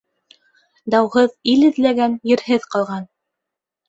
[0.93, 3.07] Дауһыҙ ил эҙләгән ерһеҙ ҡалған.